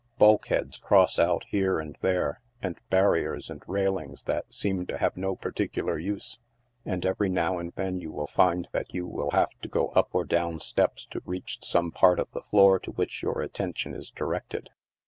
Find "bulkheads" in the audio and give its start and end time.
0.17-0.79